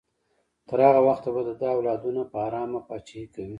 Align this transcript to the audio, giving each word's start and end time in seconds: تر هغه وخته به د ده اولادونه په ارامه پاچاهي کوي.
تر 0.67 0.79
هغه 0.87 1.01
وخته 1.09 1.29
به 1.33 1.41
د 1.47 1.51
ده 1.59 1.67
اولادونه 1.75 2.21
په 2.31 2.37
ارامه 2.47 2.79
پاچاهي 2.87 3.25
کوي. 3.33 3.49